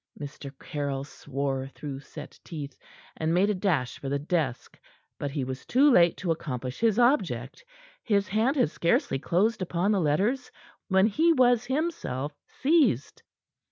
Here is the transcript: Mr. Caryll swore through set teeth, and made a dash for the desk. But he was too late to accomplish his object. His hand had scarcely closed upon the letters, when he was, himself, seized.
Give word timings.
Mr. 0.19 0.51
Caryll 0.57 1.03
swore 1.03 1.67
through 1.67 1.99
set 1.99 2.39
teeth, 2.43 2.75
and 3.17 3.35
made 3.35 3.51
a 3.51 3.53
dash 3.53 3.99
for 3.99 4.09
the 4.09 4.17
desk. 4.17 4.79
But 5.19 5.29
he 5.29 5.43
was 5.43 5.63
too 5.63 5.91
late 5.91 6.17
to 6.17 6.31
accomplish 6.31 6.79
his 6.79 6.97
object. 6.97 7.63
His 8.03 8.27
hand 8.27 8.55
had 8.55 8.71
scarcely 8.71 9.19
closed 9.19 9.61
upon 9.61 9.91
the 9.91 10.01
letters, 10.01 10.49
when 10.87 11.05
he 11.05 11.33
was, 11.33 11.65
himself, 11.65 12.33
seized. 12.47 13.21